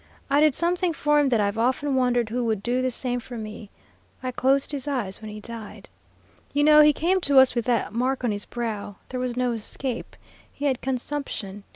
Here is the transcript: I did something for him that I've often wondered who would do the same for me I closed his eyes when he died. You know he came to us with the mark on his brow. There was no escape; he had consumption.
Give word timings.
I 0.31 0.41
did 0.41 0.55
something 0.55 0.93
for 0.93 1.19
him 1.19 1.29
that 1.29 1.39
I've 1.39 1.59
often 1.59 1.93
wondered 1.93 2.29
who 2.29 2.43
would 2.45 2.63
do 2.63 2.81
the 2.81 2.89
same 2.89 3.19
for 3.19 3.37
me 3.37 3.69
I 4.23 4.31
closed 4.31 4.71
his 4.71 4.87
eyes 4.87 5.21
when 5.21 5.29
he 5.29 5.39
died. 5.39 5.89
You 6.55 6.63
know 6.63 6.81
he 6.81 6.91
came 6.91 7.21
to 7.21 7.37
us 7.37 7.53
with 7.53 7.65
the 7.65 7.87
mark 7.91 8.23
on 8.23 8.31
his 8.31 8.45
brow. 8.45 8.95
There 9.09 9.19
was 9.19 9.37
no 9.37 9.51
escape; 9.51 10.15
he 10.51 10.65
had 10.65 10.81
consumption. 10.81 11.65